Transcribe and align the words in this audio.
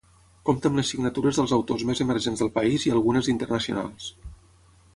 Compta 0.49 0.69
amb 0.71 0.79
les 0.79 0.87
signatures 0.93 1.39
dels 1.41 1.53
autors 1.57 1.85
més 1.89 2.01
emergents 2.07 2.41
del 2.45 2.51
país 2.57 2.87
i 2.89 2.95
algunes 2.97 3.29
d’internacionals. 3.29 4.09